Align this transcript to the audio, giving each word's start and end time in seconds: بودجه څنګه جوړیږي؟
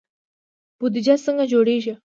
بودجه 0.79 1.15
څنګه 1.25 1.45
جوړیږي؟ 1.51 1.93